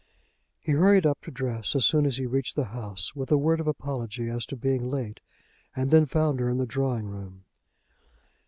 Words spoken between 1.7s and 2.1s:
as soon